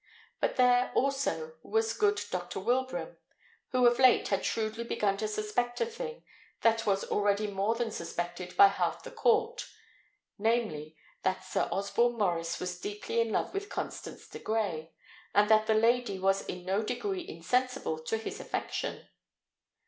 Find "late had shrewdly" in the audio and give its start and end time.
3.99-4.83